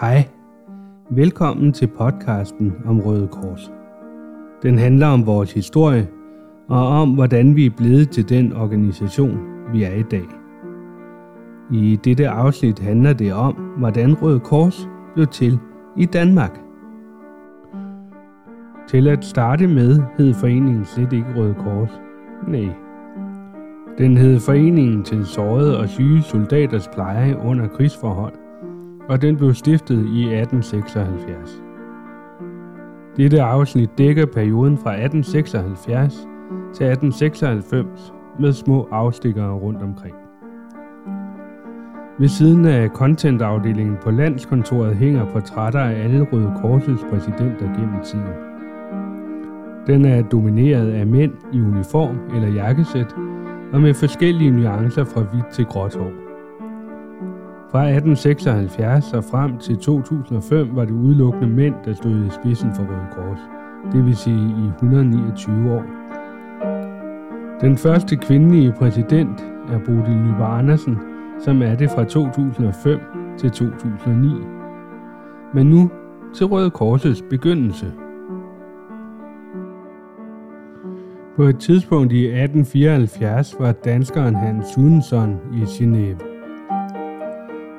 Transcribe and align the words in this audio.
Hej. 0.00 0.28
Velkommen 1.10 1.72
til 1.72 1.86
podcasten 1.86 2.74
om 2.86 3.00
Røde 3.00 3.28
Kors. 3.28 3.70
Den 4.62 4.78
handler 4.78 5.06
om 5.06 5.26
vores 5.26 5.52
historie 5.52 6.08
og 6.68 6.88
om, 6.88 7.14
hvordan 7.14 7.56
vi 7.56 7.66
er 7.66 7.70
blevet 7.76 8.10
til 8.10 8.28
den 8.28 8.52
organisation, 8.52 9.38
vi 9.72 9.82
er 9.82 9.92
i 9.92 10.02
dag. 10.02 10.26
I 11.72 11.98
dette 12.04 12.28
afsnit 12.28 12.78
handler 12.78 13.12
det 13.12 13.32
om, 13.32 13.54
hvordan 13.54 14.22
Røde 14.22 14.40
Kors 14.40 14.88
blev 15.14 15.26
til 15.26 15.58
i 15.96 16.04
Danmark. 16.04 16.60
Til 18.88 19.08
at 19.08 19.24
starte 19.24 19.66
med 19.66 20.02
hed 20.18 20.34
foreningen 20.34 20.84
slet 20.84 21.12
ikke 21.12 21.34
Røde 21.36 21.54
Kors. 21.54 22.00
Nej. 22.48 22.68
Den 23.98 24.16
hed 24.16 24.40
Foreningen 24.40 25.04
til 25.04 25.26
sårede 25.26 25.78
og 25.78 25.88
syge 25.88 26.22
soldaters 26.22 26.88
pleje 26.88 27.36
under 27.44 27.68
krigsforhold– 27.68 28.34
og 29.08 29.22
den 29.22 29.36
blev 29.36 29.54
stiftet 29.54 30.06
i 30.06 30.34
1876. 30.34 31.62
Dette 33.16 33.42
afsnit 33.42 33.90
dækker 33.98 34.26
perioden 34.26 34.78
fra 34.78 34.90
1876 34.90 36.14
til 36.74 36.86
1896 36.86 38.12
med 38.40 38.52
små 38.52 38.88
afstikkere 38.90 39.52
rundt 39.52 39.82
omkring. 39.82 40.14
Ved 42.18 42.28
siden 42.28 42.64
af 42.64 42.88
contentafdelingen 42.88 43.96
på 44.02 44.10
landskontoret 44.10 44.96
hænger 44.96 45.32
portrætter 45.32 45.80
af 45.80 46.04
alle 46.04 46.22
Røde 46.32 46.52
Korsets 46.62 47.02
præsidenter 47.10 47.74
gennem 47.74 48.04
tiden. 48.04 48.34
Den 49.86 50.04
er 50.04 50.22
domineret 50.22 50.92
af 50.92 51.06
mænd 51.06 51.32
i 51.52 51.60
uniform 51.60 52.18
eller 52.34 52.48
jakkesæt 52.48 53.14
og 53.72 53.80
med 53.80 53.94
forskellige 53.94 54.50
nuancer 54.50 55.04
fra 55.04 55.20
hvidt 55.20 55.46
til 55.52 55.64
gråt 55.64 55.94
hår. 55.94 56.25
Fra 57.70 57.82
1876 57.88 59.12
og 59.12 59.24
frem 59.24 59.58
til 59.58 59.76
2005 59.76 60.76
var 60.76 60.84
det 60.84 60.92
udelukkende 60.92 61.48
mænd, 61.48 61.74
der 61.84 61.94
stod 61.94 62.26
i 62.26 62.30
spidsen 62.30 62.74
for 62.74 62.82
Røde 62.82 63.06
Kors, 63.12 63.38
det 63.92 64.04
vil 64.04 64.16
sige 64.16 64.54
i 64.64 64.68
129 64.68 65.72
år. 65.72 65.84
Den 67.60 67.76
første 67.76 68.16
kvindelige 68.16 68.72
præsident 68.72 69.40
er 69.68 69.78
Bodil 69.78 70.16
Nyberg 70.16 70.58
Andersen, 70.58 70.98
som 71.44 71.62
er 71.62 71.74
det 71.74 71.90
fra 71.90 72.04
2005 72.04 73.00
til 73.38 73.50
2009. 73.50 74.28
Men 75.54 75.66
nu 75.66 75.90
til 76.34 76.46
Røde 76.46 76.70
Korsets 76.70 77.22
begyndelse. 77.30 77.92
På 81.36 81.42
et 81.42 81.58
tidspunkt 81.58 82.12
i 82.12 82.26
1874 82.26 83.56
var 83.60 83.72
danskeren 83.72 84.34
Hans 84.34 84.66
Sundsson 84.66 85.36
i 85.52 85.62
Genève. 85.62 86.35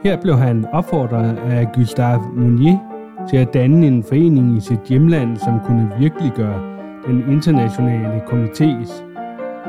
Her 0.07 0.17
blev 0.17 0.37
han 0.37 0.65
opfordret 0.73 1.37
af 1.37 1.71
Gustave 1.73 2.21
Mounier 2.33 2.77
til 3.29 3.37
at 3.37 3.53
danne 3.53 3.87
en 3.87 4.03
forening 4.03 4.57
i 4.57 4.59
sit 4.59 4.79
hjemland, 4.89 5.37
som 5.37 5.59
kunne 5.65 5.91
virkeliggøre 5.99 6.61
den 7.07 7.31
internationale 7.31 8.21
komités 8.27 9.03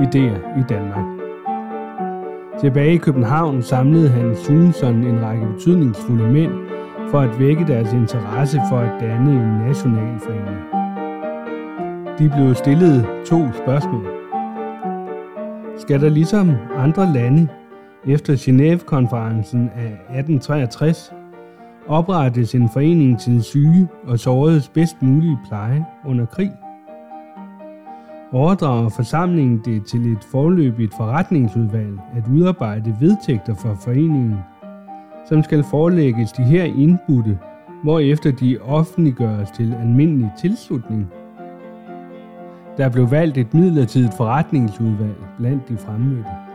idéer 0.01 0.61
i 0.61 0.63
Danmark. 0.69 1.05
Tilbage 2.61 2.95
i 2.95 2.97
København 2.97 3.63
samlede 3.63 4.09
han 4.09 4.37
Sunson 4.37 5.05
en 5.05 5.23
række 5.23 5.47
betydningsfulde 5.47 6.33
mænd 6.33 6.53
for 7.11 7.21
at 7.21 7.39
vække 7.39 7.67
deres 7.67 7.93
interesse 7.93 8.61
for 8.71 8.79
at 8.79 9.01
danne 9.01 9.31
en 9.31 9.67
national 9.69 10.21
forening. 10.21 10.59
De 12.19 12.37
blev 12.37 12.55
stillet 12.55 13.07
to 13.27 13.41
spørgsmål. 13.53 14.07
Skal 15.79 16.01
der 16.01 16.09
ligesom 16.09 16.51
andre 16.77 17.13
lande 17.13 17.49
efter 18.07 18.37
Genève-konferencen 18.37 19.71
af 19.77 19.93
1863 20.19 21.13
oprettes 21.87 22.55
en 22.55 22.69
forening 22.73 23.21
til 23.21 23.43
syge 23.43 23.89
og 24.05 24.19
såredes 24.19 24.69
bedst 24.69 25.03
mulige 25.03 25.39
pleje 25.49 25.87
under 26.07 26.27
krig. 26.27 26.53
Overdrager 28.33 28.89
forsamlingen 28.89 29.63
det 29.65 29.87
til 29.87 30.13
et 30.13 30.25
forløbigt 30.25 30.95
forretningsudvalg 30.97 31.99
at 32.17 32.23
udarbejde 32.35 32.97
vedtægter 33.01 33.55
for 33.55 33.75
foreningen, 33.85 34.37
som 35.29 35.43
skal 35.43 35.65
forelægges 35.65 36.33
de 36.33 36.43
her 36.43 36.65
indbudte, 36.65 37.39
hvorefter 37.83 38.33
de 38.33 38.59
offentliggøres 38.59 39.51
til 39.51 39.75
almindelig 39.81 40.33
tilslutning. 40.39 41.07
Der 42.77 42.89
blev 42.89 43.11
valgt 43.11 43.39
et 43.39 43.55
midlertidigt 43.55 44.15
forretningsudvalg 44.17 45.17
blandt 45.39 45.69
de 45.69 45.77
fremmødte. 45.77 46.48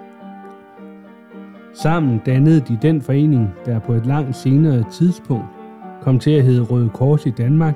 Sammen 1.74 2.22
dannede 2.26 2.60
de 2.60 2.78
den 2.82 3.02
forening, 3.02 3.54
der 3.66 3.80
på 3.80 3.94
et 3.94 4.06
langt 4.06 4.36
senere 4.36 4.84
tidspunkt 4.92 5.46
kom 6.02 6.20
til 6.20 6.32
at 6.32 6.44
hedde 6.44 6.62
Røde 6.62 6.90
Kors 6.90 7.26
i 7.26 7.30
Danmark, 7.30 7.76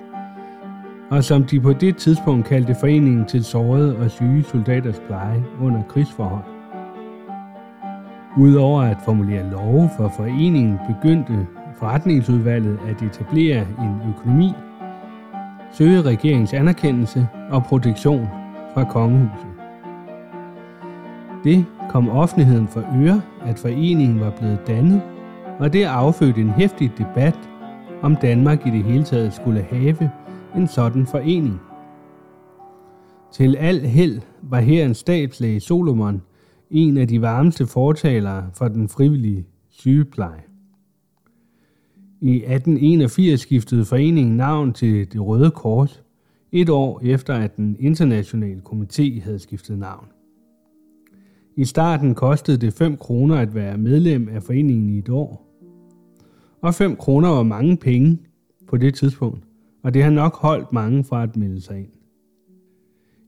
og 1.10 1.24
som 1.24 1.44
de 1.44 1.60
på 1.60 1.74
det 1.74 1.98
tidspunkt 1.98 2.48
kaldte 2.48 2.76
Foreningen 2.80 3.26
til 3.26 3.44
sårede 3.44 3.98
og 3.98 4.12
syge 4.12 4.44
soldaters 4.44 5.02
pleje 5.08 5.44
under 5.62 5.82
krigsforhold. 5.90 6.44
Udover 8.38 8.82
at 8.82 8.98
formulere 9.06 9.52
love 9.52 9.90
for 9.98 10.10
foreningen, 10.18 10.80
begyndte 10.88 11.48
forretningsudvalget 11.80 12.80
at 12.88 13.02
etablere 13.02 13.60
en 13.60 14.14
økonomi, 14.16 14.54
søge 15.72 16.02
regeringens 16.02 16.54
anerkendelse 16.54 17.28
og 17.52 17.64
protektion 17.64 18.28
fra 18.74 18.84
kongehuset. 18.84 19.48
Det 21.44 21.66
kom 21.98 22.10
offentligheden 22.10 22.68
for 22.68 22.80
øre, 22.80 23.22
at 23.46 23.60
foreningen 23.60 24.20
var 24.20 24.34
blevet 24.40 24.60
dannet, 24.68 25.02
og 25.60 25.74
det 25.74 25.84
affødte 25.84 26.42
en 26.42 26.50
hæftig 26.50 26.92
debat, 26.98 27.50
om 28.02 28.16
Danmark 28.16 28.68
i 28.68 28.70
det 28.70 28.84
hele 28.84 29.04
taget 29.04 29.34
skulle 29.34 29.62
have 29.62 30.12
en 30.56 30.68
sådan 30.68 31.06
forening. 31.06 31.62
Til 33.32 33.56
al 33.56 33.80
held 33.80 34.22
var 34.42 34.60
her 34.60 34.86
en 34.86 34.94
stabslæge 34.94 35.60
Solomon 35.60 36.22
en 36.72 36.98
af 36.98 37.08
de 37.08 37.22
varmeste 37.22 37.68
fortalere 37.68 38.50
for 38.54 38.68
den 38.68 38.90
frivillige 38.90 39.46
sygepleje. 39.70 40.44
I 42.22 42.36
1881 42.36 43.40
skiftede 43.40 43.86
foreningen 43.86 44.38
navn 44.38 44.74
til 44.74 45.14
det 45.14 45.22
Røde 45.22 45.52
Kors, 45.52 46.04
et 46.52 46.70
år 46.70 47.02
efter 47.04 47.34
at 47.34 47.58
den 47.58 47.76
internationale 47.80 48.62
komité 48.66 49.22
havde 49.24 49.40
skiftet 49.40 49.80
navn. 49.80 50.06
I 51.58 51.66
starten 51.66 52.16
kostede 52.16 52.58
det 52.58 52.74
5 52.74 52.98
kroner 52.98 53.36
at 53.36 53.56
være 53.56 53.78
medlem 53.78 54.30
af 54.30 54.44
foreningen 54.44 54.90
i 54.90 54.98
et 54.98 55.10
år. 55.10 55.48
Og 56.62 56.74
5 56.74 56.96
kroner 56.96 57.30
var 57.30 57.44
mange 57.44 57.78
penge 57.78 58.18
på 58.68 58.78
det 58.78 58.96
tidspunkt, 58.96 59.44
og 59.84 59.94
det 59.94 60.04
har 60.04 60.12
nok 60.12 60.36
holdt 60.36 60.74
mange 60.74 61.04
fra 61.04 61.24
at 61.24 61.38
melde 61.38 61.62
sig 61.62 61.78
ind. 61.78 61.90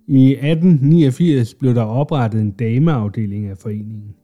I 0.08 0.32
1889 0.32 1.54
blev 1.54 1.76
der 1.76 1.82
oprettet 1.82 2.42
en 2.42 2.52
dameafdeling 2.52 3.46
af 3.46 3.58
foreningen. 3.58 4.16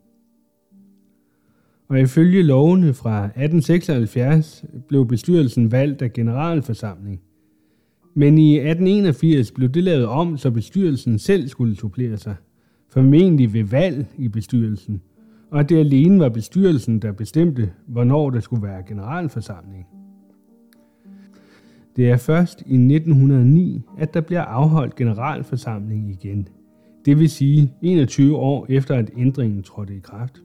Og 1.87 2.01
ifølge 2.01 2.43
lovene 2.43 2.93
fra 2.93 3.25
1876 3.25 4.65
blev 4.87 5.07
bestyrelsen 5.07 5.71
valgt 5.71 6.01
af 6.01 6.13
generalforsamling. 6.13 7.21
Men 8.13 8.37
i 8.37 8.55
1881 8.55 9.51
blev 9.51 9.69
det 9.69 9.83
lavet 9.83 10.05
om, 10.05 10.37
så 10.37 10.51
bestyrelsen 10.51 11.19
selv 11.19 11.47
skulle 11.47 11.75
supplere 11.75 12.17
sig 12.17 12.35
formentlig 12.89 13.53
ved 13.53 13.63
valg 13.63 14.07
i 14.17 14.27
bestyrelsen, 14.27 15.01
og 15.51 15.59
at 15.59 15.69
det 15.69 15.77
alene 15.77 16.19
var 16.19 16.29
bestyrelsen, 16.29 16.99
der 16.99 17.11
bestemte, 17.11 17.71
hvornår 17.87 18.29
der 18.29 18.39
skulle 18.39 18.63
være 18.63 18.83
generalforsamling. 18.87 19.87
Det 21.95 22.09
er 22.09 22.17
først 22.17 22.61
i 22.61 22.73
1909, 22.73 23.81
at 23.97 24.13
der 24.13 24.21
bliver 24.21 24.41
afholdt 24.41 24.95
generalforsamling 24.95 26.09
igen. 26.09 26.47
Det 27.05 27.19
vil 27.19 27.29
sige 27.29 27.73
21 27.81 28.35
år 28.35 28.65
efter, 28.69 28.95
at 28.95 29.11
ændringen 29.17 29.63
trådte 29.63 29.95
i 29.95 29.99
kraft. 29.99 30.41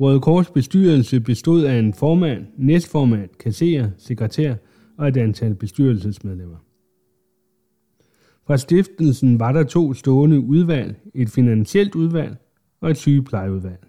Røde 0.00 0.20
Kors 0.20 0.50
bestyrelse 0.50 1.20
bestod 1.20 1.64
af 1.64 1.78
en 1.78 1.94
formand, 1.94 2.46
næstformand, 2.56 3.30
kasserer, 3.40 3.90
sekretær 3.98 4.54
og 4.98 5.08
et 5.08 5.16
antal 5.16 5.54
bestyrelsesmedlemmer. 5.54 6.56
Fra 8.50 8.56
stiftelsen 8.56 9.40
var 9.40 9.52
der 9.52 9.62
to 9.62 9.94
stående 9.94 10.40
udvalg, 10.40 10.96
et 11.14 11.30
finansielt 11.30 11.94
udvalg 11.94 12.36
og 12.80 12.90
et 12.90 12.96
sygeplejeudvalg. 12.96 13.86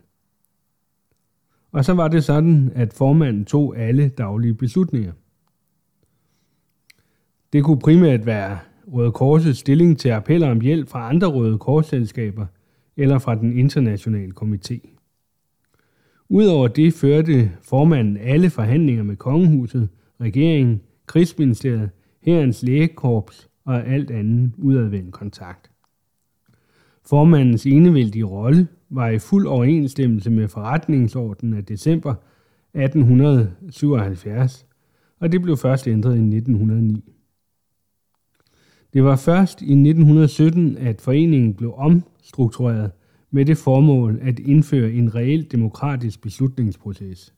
Og 1.72 1.86
så 1.86 1.94
var 1.94 2.08
det 2.08 2.24
sådan, 2.24 2.72
at 2.76 2.94
formanden 2.94 3.46
tog 3.46 3.78
alle 3.78 4.10
daglige 4.10 4.54
beslutninger. 4.54 5.12
Det 7.54 7.64
kunne 7.64 7.80
primært 7.80 8.26
være 8.26 8.60
Røde 8.94 9.12
Korsets 9.12 9.60
stilling 9.60 10.00
til 10.00 10.10
appeller 10.10 10.52
om 10.52 10.62
hjælp 10.62 10.90
fra 10.90 11.10
andre 11.10 11.28
Røde 11.28 11.58
Korsselskaber 11.58 12.46
eller 12.98 13.20
fra 13.20 13.36
den 13.36 13.58
internationale 13.58 14.34
komité. 14.42 14.98
Udover 16.30 16.68
det 16.68 16.94
førte 16.94 17.52
formanden 17.62 18.18
alle 18.18 18.50
forhandlinger 18.50 19.04
med 19.04 19.16
kongehuset, 19.16 19.90
regeringen, 20.20 20.82
krigsministeriet, 21.06 21.90
herrens 22.22 22.64
lægekorps 22.64 23.51
og 23.66 23.88
alt 23.88 24.12
andet 24.12 24.52
udadvendt 24.58 25.14
kontakt. 25.14 25.72
Formandens 27.06 27.66
enevældige 27.66 28.26
rolle 28.26 28.68
var 28.90 29.10
i 29.10 29.20
fuld 29.20 29.48
overensstemmelse 29.48 30.30
med 30.30 30.48
forretningsordenen 30.48 31.54
af 31.54 31.66
december 31.66 32.16
1877, 32.74 34.66
og 35.20 35.32
det 35.32 35.42
blev 35.42 35.58
først 35.58 35.88
ændret 35.88 36.16
i 36.16 36.36
1909. 36.36 37.14
Det 38.94 39.04
var 39.04 39.16
først 39.16 39.62
i 39.62 39.72
1917, 39.72 40.78
at 40.78 41.02
foreningen 41.02 41.54
blev 41.54 41.74
omstruktureret 41.76 42.92
med 43.32 43.46
det 43.46 43.58
formål 43.58 44.20
at 44.22 44.40
indføre 44.40 44.92
en 44.92 45.16
reelt 45.16 45.52
demokratisk 45.52 46.22
beslutningsproces. 46.22 47.34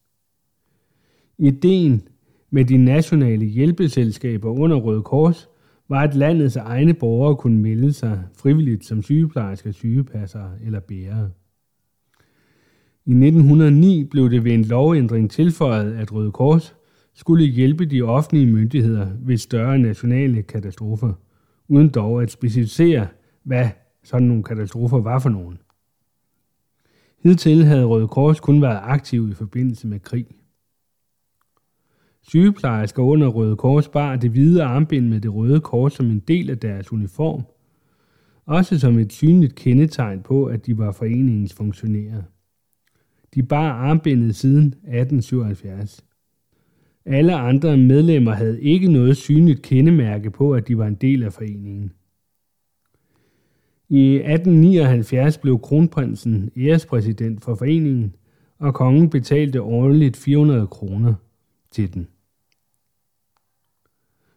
Ideen 1.38 2.08
med 2.50 2.66
de 2.66 2.78
nationale 2.78 3.46
hjælpeselskaber 3.46 4.50
under 4.50 4.78
Røde 4.78 5.02
Kors 5.02 5.50
var, 5.90 6.02
at 6.02 6.16
landets 6.16 6.56
egne 6.56 6.94
borgere 6.94 7.36
kunne 7.36 7.62
melde 7.62 7.94
sig 7.94 8.24
frivilligt 8.38 8.86
som 8.86 9.02
sygeplejersker, 9.02 9.72
sygepassere 9.72 10.52
eller 10.66 10.80
bærere. 10.80 11.32
I 13.06 13.12
1909 13.12 14.04
blev 14.04 14.30
det 14.30 14.44
ved 14.44 14.52
en 14.52 14.66
lovændring 14.66 15.32
tilføjet, 15.32 15.94
at 15.94 16.14
Røde 16.14 16.32
Kors 16.32 16.76
skulle 17.14 17.46
hjælpe 17.46 17.86
de 17.86 18.02
offentlige 18.02 18.52
myndigheder 18.52 19.08
ved 19.20 19.38
større 19.38 19.80
nationale 19.80 20.42
katastrofer, 20.42 21.14
uden 21.68 21.90
dog 21.90 22.22
at 22.24 22.32
specificere, 22.32 23.08
hvad 23.44 23.70
sådan 24.04 24.28
nogle 24.28 24.44
katastrofer 24.44 25.02
var 25.02 25.20
for 25.20 25.30
nogen. 25.30 25.58
Hidtil 27.24 27.66
havde 27.66 27.86
Røde 27.86 28.08
Kors 28.08 28.40
kun 28.40 28.62
været 28.62 28.80
aktiv 28.84 29.30
i 29.30 29.34
forbindelse 29.34 29.88
med 29.88 30.00
krig. 30.00 30.26
Sygeplejersker 32.28 33.04
under 33.04 33.28
Røde 33.28 33.56
Kors 33.56 33.88
bar 33.88 34.16
det 34.16 34.32
hvide 34.32 34.64
armbind 34.64 35.08
med 35.08 35.22
det 35.22 35.34
røde 35.34 35.60
kors 35.60 35.94
som 35.94 36.06
en 36.06 36.20
del 36.20 36.50
af 36.50 36.58
deres 36.58 36.94
uniform, 36.94 37.44
også 38.46 38.80
som 38.80 39.00
et 39.00 39.14
synligt 39.14 39.56
kendetegn 39.56 40.22
på, 40.22 40.46
at 40.46 40.66
de 40.66 40.78
var 40.78 40.92
foreningens 40.92 41.54
funktionærer. 41.54 42.22
De 43.36 43.44
bar 43.44 43.72
armbindet 43.72 44.36
siden 44.36 44.66
1877. 44.66 46.06
Alle 47.06 47.36
andre 47.36 47.78
medlemmer 47.78 48.32
havde 48.32 48.62
ikke 48.62 48.92
noget 48.92 49.18
synligt 49.18 49.62
kendemærke 49.62 50.32
på, 50.32 50.54
at 50.54 50.68
de 50.68 50.78
var 50.78 50.88
en 50.88 50.96
del 50.96 51.24
af 51.24 51.34
foreningen. 51.34 51.92
I 53.90 54.16
1879 54.16 55.38
blev 55.38 55.60
kronprinsen 55.60 56.52
ærespræsident 56.58 57.44
for 57.44 57.56
foreningen, 57.56 58.16
og 58.60 58.74
kongen 58.74 59.10
betalte 59.10 59.62
årligt 59.62 60.18
400 60.18 60.68
kroner 60.68 61.14
til 61.74 61.94
den. 61.94 62.08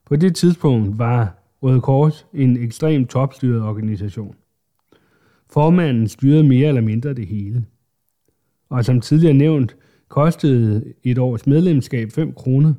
På 0.04 0.16
det 0.16 0.36
tidspunkt 0.36 0.98
var 0.98 1.38
Røde 1.62 1.80
Kors 1.80 2.26
en 2.34 2.56
ekstremt 2.56 3.10
topstyret 3.10 3.62
organisation. 3.62 4.34
Formanden 5.50 6.08
styrede 6.08 6.44
mere 6.44 6.68
eller 6.68 6.80
mindre 6.80 7.14
det 7.14 7.26
hele. 7.26 7.66
Og 8.68 8.84
som 8.84 9.00
tidligere 9.00 9.34
nævnt, 9.34 9.76
kostede 10.08 10.94
et 11.02 11.18
års 11.18 11.46
medlemskab 11.46 12.12
5 12.12 12.32
kroner, 12.34 12.74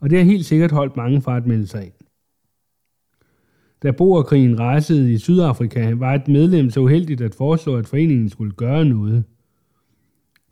og 0.00 0.10
det 0.10 0.18
har 0.18 0.24
helt 0.24 0.44
sikkert 0.44 0.72
holdt 0.72 0.96
mange 0.96 1.22
fra 1.22 1.36
at 1.36 1.46
melde 1.46 1.66
sig 1.66 1.84
ind. 1.84 1.92
Da 3.82 3.90
boerkrigen 3.90 4.60
rejsede 4.60 5.12
i 5.12 5.18
Sydafrika, 5.18 5.94
var 5.94 6.14
et 6.14 6.28
medlem 6.28 6.70
så 6.70 6.80
uheldigt 6.80 7.20
at 7.20 7.34
foreslå, 7.34 7.76
at 7.76 7.86
foreningen 7.86 8.28
skulle 8.28 8.52
gøre 8.52 8.84
noget. 8.84 9.24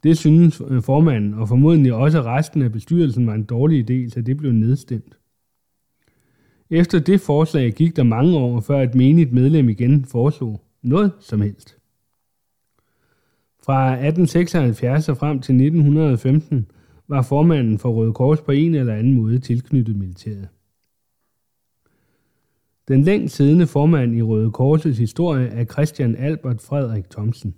Det 0.03 0.19
synes 0.19 0.63
øh, 0.69 0.83
formanden, 0.83 1.35
og 1.35 1.49
formodentlig 1.49 1.93
også 1.95 2.23
resten 2.23 2.63
af 2.63 2.73
bestyrelsen, 2.73 3.27
var 3.27 3.35
en 3.35 3.45
dårlig 3.45 3.91
idé, 3.91 4.11
så 4.11 4.21
det 4.21 4.37
blev 4.37 4.53
nedstemt. 4.53 5.19
Efter 6.71 6.99
det 6.99 7.21
forslag 7.21 7.73
gik 7.73 7.97
der 7.97 8.03
mange 8.03 8.39
år, 8.39 8.61
før 8.61 8.83
et 8.83 8.95
menigt 8.95 9.33
medlem 9.33 9.69
igen 9.69 10.05
foreslog 10.05 10.61
noget 10.83 11.13
som 11.21 11.41
helst. 11.41 11.77
Fra 13.65 13.93
1876 13.93 15.09
og 15.09 15.17
frem 15.17 15.41
til 15.41 15.55
1915 15.55 16.67
var 17.09 17.23
formanden 17.23 17.79
for 17.79 17.91
Røde 17.91 18.13
Kors 18.13 18.41
på 18.41 18.53
en 18.53 18.75
eller 18.75 18.95
anden 18.95 19.15
måde 19.15 19.39
tilknyttet 19.39 19.97
militæret. 19.97 20.49
Den 22.89 23.03
længst 23.03 23.37
siddende 23.37 23.67
formand 23.67 24.17
i 24.17 24.23
Røde 24.23 24.51
Korsets 24.51 24.99
historie 24.99 25.47
er 25.47 25.65
Christian 25.65 26.17
Albert 26.17 26.61
Frederik 26.61 27.11
Thomsen. 27.11 27.55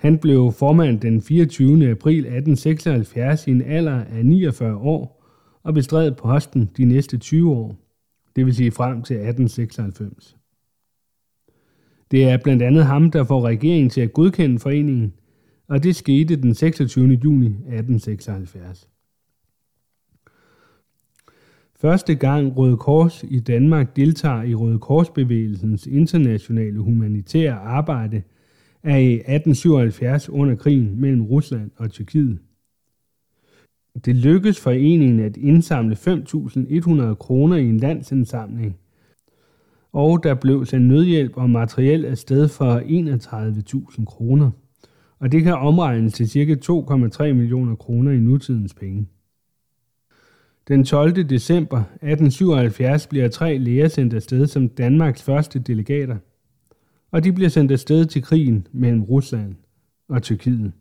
Han 0.00 0.18
blev 0.18 0.52
formand 0.52 1.00
den 1.00 1.22
24. 1.22 1.90
april 1.90 2.18
1876 2.18 3.46
i 3.46 3.50
en 3.50 3.62
alder 3.62 4.04
af 4.04 4.26
49 4.26 4.76
år 4.76 5.26
og 5.62 5.74
bestred 5.74 6.12
posten 6.12 6.70
de 6.76 6.84
næste 6.84 7.18
20 7.18 7.50
år, 7.50 7.76
det 8.36 8.46
vil 8.46 8.54
sige 8.54 8.70
frem 8.70 9.02
til 9.02 9.14
1896. 9.14 10.36
Det 12.10 12.24
er 12.24 12.36
blandt 12.36 12.62
andet 12.62 12.84
ham, 12.84 13.10
der 13.10 13.24
får 13.24 13.46
regeringen 13.46 13.90
til 13.90 14.00
at 14.00 14.12
godkende 14.12 14.58
foreningen, 14.58 15.12
og 15.68 15.82
det 15.82 15.96
skete 15.96 16.36
den 16.36 16.54
26. 16.54 17.08
juni 17.24 17.46
1876. 17.46 18.88
Første 21.76 22.14
gang 22.14 22.56
Røde 22.56 22.76
Kors 22.76 23.24
i 23.28 23.40
Danmark 23.40 23.96
deltager 23.96 24.42
i 24.42 24.54
Røde 24.54 24.78
Korsbevægelsens 24.78 25.86
internationale 25.86 26.78
humanitære 26.78 27.54
arbejde 27.54 28.22
er 28.82 28.96
i 28.96 29.12
1877 29.12 30.28
under 30.28 30.54
krigen 30.54 31.00
mellem 31.00 31.22
Rusland 31.22 31.70
og 31.76 31.90
Tyrkiet. 31.90 32.38
Det 34.04 34.16
lykkedes 34.16 34.60
foreningen 34.60 35.20
at 35.20 35.36
indsamle 35.36 35.96
5.100 35.96 37.14
kroner 37.14 37.56
i 37.56 37.64
en 37.64 37.76
landsindsamling, 37.76 38.76
og 39.92 40.22
der 40.22 40.34
blev 40.34 40.66
sendt 40.66 40.86
nødhjælp 40.86 41.36
og 41.36 41.50
materiel 41.50 42.04
afsted 42.04 42.48
for 42.48 42.78
31.000 42.78 44.04
kroner, 44.04 44.50
og 45.18 45.32
det 45.32 45.42
kan 45.42 45.54
omregnes 45.54 46.12
til 46.12 46.28
ca. 46.28 46.72
2,3 47.24 47.32
millioner 47.32 47.76
kroner 47.76 48.12
i 48.12 48.18
nutidens 48.18 48.74
penge. 48.74 49.06
Den 50.68 50.84
12. 50.84 51.22
december 51.28 51.78
1877 51.78 53.06
bliver 53.06 53.28
tre 53.28 53.58
læger 53.58 53.88
sendt 53.88 54.14
afsted 54.14 54.46
som 54.46 54.68
Danmarks 54.68 55.22
første 55.22 55.58
delegater, 55.58 56.16
og 57.10 57.24
de 57.24 57.32
bliver 57.32 57.48
sendt 57.48 57.72
afsted 57.72 58.06
til 58.06 58.22
krigen 58.22 58.66
mellem 58.72 59.02
Rusland 59.02 59.54
og 60.08 60.22
Tyrkiet. 60.22 60.72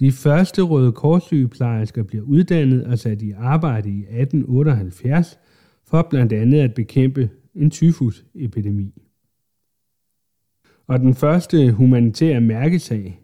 De 0.00 0.12
første 0.12 0.62
Røde 0.62 0.92
Korssygeplejersker 0.92 2.02
bliver 2.02 2.24
uddannet 2.24 2.84
og 2.84 2.98
sat 2.98 3.22
i 3.22 3.30
arbejde 3.30 3.90
i 3.90 3.98
1878 3.98 5.38
for 5.84 6.06
blandt 6.10 6.32
andet 6.32 6.60
at 6.60 6.74
bekæmpe 6.74 7.30
en 7.54 7.70
tyfusepidemi. 7.70 8.94
Og 10.86 11.00
den 11.00 11.14
første 11.14 11.72
humanitære 11.72 12.40
mærkesag 12.40 13.20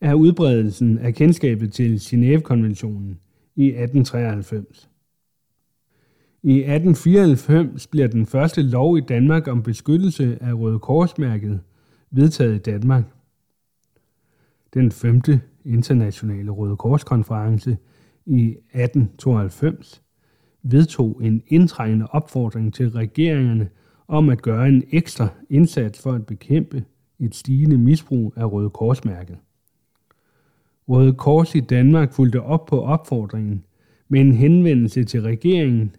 er 0.00 0.14
udbredelsen 0.14 0.98
af 0.98 1.14
kendskabet 1.14 1.72
til 1.72 1.96
Genève-konventionen 1.96 3.18
i 3.56 3.66
1893. 3.66 4.90
I 6.42 6.58
1894 6.58 7.86
bliver 7.86 8.06
den 8.06 8.26
første 8.26 8.62
lov 8.62 8.98
i 8.98 9.00
Danmark 9.00 9.48
om 9.48 9.62
beskyttelse 9.62 10.38
af 10.40 10.52
Røde 10.52 10.78
Korsmærket 10.78 11.60
vedtaget 12.10 12.54
i 12.54 12.58
Danmark. 12.58 13.04
Den 14.74 14.92
5. 14.92 15.22
internationale 15.64 16.50
Røde 16.50 16.76
Korskonference 16.76 17.76
i 18.26 18.48
1892 18.48 20.02
vedtog 20.62 21.20
en 21.22 21.42
indtrængende 21.46 22.06
opfordring 22.06 22.74
til 22.74 22.90
regeringerne 22.90 23.68
om 24.08 24.28
at 24.28 24.42
gøre 24.42 24.68
en 24.68 24.82
ekstra 24.90 25.28
indsats 25.50 26.02
for 26.02 26.12
at 26.12 26.26
bekæmpe 26.26 26.84
et 27.18 27.34
stigende 27.34 27.78
misbrug 27.78 28.32
af 28.36 28.52
Røde 28.52 28.70
Korsmærket. 28.70 29.36
Røde 30.88 31.12
Kors 31.12 31.54
i 31.54 31.60
Danmark 31.60 32.12
fulgte 32.12 32.42
op 32.42 32.66
på 32.66 32.82
opfordringen 32.82 33.64
med 34.08 34.20
en 34.20 34.32
henvendelse 34.32 35.04
til 35.04 35.22
regeringen, 35.22 35.96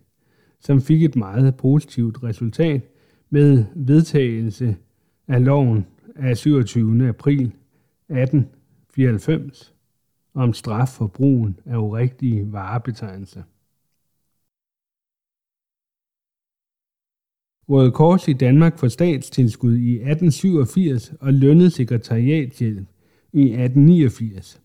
som 0.60 0.82
fik 0.82 1.04
et 1.04 1.16
meget 1.16 1.58
positivt 1.58 2.24
resultat 2.24 2.82
med 3.30 3.66
vedtagelse 3.76 4.78
af 5.28 5.46
loven 5.46 5.86
af 6.16 6.38
27. 6.38 7.08
april 7.08 7.44
1894 7.44 9.74
om 10.34 10.54
straf 10.54 10.88
for 10.88 11.08
brugen 11.08 11.60
af 11.66 11.78
urigtige 11.78 12.52
varebetegnelser. 12.52 13.44
Røde 17.70 17.92
Kors 17.92 18.28
i 18.28 18.34
Danmark 18.34 18.80
for 18.80 18.88
statstilskud 18.88 19.78
i 19.78 19.94
1887 19.94 21.14
og 21.20 21.34
lønnet 21.34 21.74
sekretariathjælp 21.74 22.88
i 23.34 23.42
1889. 23.42 24.62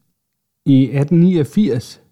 I 0.66 0.82
1889 0.82 2.02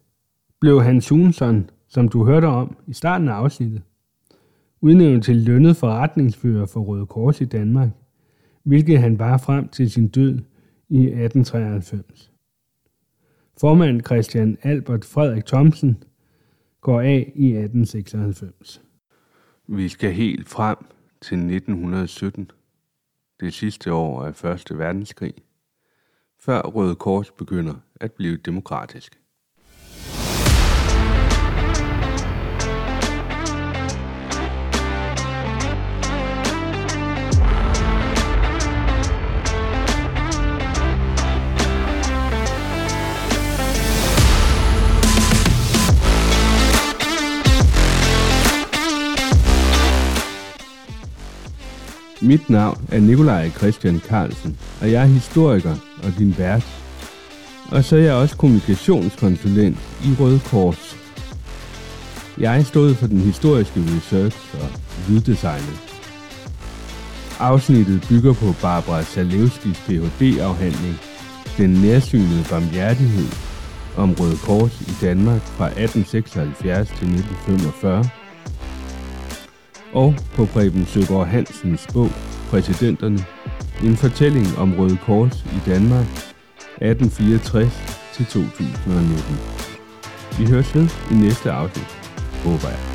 blev 0.61 0.83
Hans 0.83 1.11
Jonsson, 1.11 1.71
som 1.93 2.09
du 2.09 2.25
hørte 2.25 2.47
om 2.47 2.77
i 2.87 2.93
starten 2.93 3.29
af 3.29 3.33
afsnittet, 3.33 3.83
udnævnt 4.81 5.25
til 5.25 5.37
lønnet 5.37 5.77
forretningsfører 5.77 6.67
for 6.67 6.81
Røde 6.81 7.07
Kors 7.07 7.41
i 7.41 7.45
Danmark, 7.45 7.89
hvilket 8.63 8.99
han 8.99 9.19
var 9.19 9.39
frem 9.39 9.69
til 9.69 9.91
sin 9.91 10.09
død 10.09 10.39
i 10.89 10.99
1893. 10.99 12.33
Formand 13.61 14.05
Christian 14.05 14.59
Albert 14.63 15.05
Frederik 15.05 15.47
Thomsen 15.47 16.05
går 16.81 17.01
af 17.01 17.33
i 17.35 17.47
1896. 17.47 18.83
Vi 19.69 19.89
skal 19.89 20.13
helt 20.13 20.49
frem 20.49 20.77
til 21.21 21.39
1917, 21.39 22.51
det 23.41 23.53
sidste 23.53 23.93
år 23.93 24.25
af 24.25 24.35
Første 24.35 24.79
Verdenskrig, 24.79 25.35
før 26.41 26.63
Røde 26.63 26.95
Kors 26.95 27.31
begynder 27.31 27.75
at 28.01 28.13
blive 28.13 28.37
demokratisk. 28.37 29.22
Mit 52.23 52.51
navn 52.51 52.79
er 52.89 53.01
Nikolaj 53.01 53.51
Christian 53.51 54.01
Carlsen, 54.09 54.57
og 54.81 54.93
jeg 54.93 55.03
er 55.03 55.07
historiker 55.07 55.77
og 56.03 56.13
din 56.19 56.35
vært. 56.39 56.67
Og 57.71 57.85
så 57.85 57.97
er 57.97 58.01
jeg 58.01 58.15
også 58.15 58.37
kommunikationskonsulent 58.37 59.79
i 60.05 60.15
Røde 60.21 60.41
Kors. 60.45 60.97
Jeg 62.39 62.67
stod 62.67 62.95
for 62.95 63.07
den 63.07 63.21
historiske 63.21 63.81
research 63.81 64.55
og 64.55 64.69
lyddesignet. 65.09 65.81
Afsnittet 67.39 68.07
bygger 68.09 68.33
på 68.33 68.55
Barbara 68.61 69.03
Salewskis 69.03 69.79
Ph.D.-afhandling 69.79 70.97
Den 71.57 71.71
nærsynede 71.71 72.45
barmhjertighed 72.51 73.29
om 73.97 74.15
Røde 74.21 74.37
Kors 74.37 74.81
i 74.81 74.93
Danmark 75.01 75.41
fra 75.41 75.67
1876 75.67 76.89
til 76.89 77.09
1945 77.09 78.22
og 79.93 80.15
på 80.35 80.45
Preben 80.45 80.87
Søgaard 80.87 81.27
Hansens 81.27 81.87
bog 81.93 82.11
Præsidenterne, 82.51 83.19
en 83.85 83.97
fortælling 83.97 84.47
om 84.59 84.75
Røde 84.79 84.97
Kors 84.97 85.45
i 85.45 85.71
Danmark 85.71 86.07
1864 86.07 88.01
til 88.15 88.27
2019. 88.27 89.37
Vi 90.39 90.51
høres 90.51 90.75
ved 90.75 90.89
i 91.11 91.15
næste 91.15 91.51
afsnit, 91.51 92.13
håber 92.45 92.69
jeg. 92.69 92.92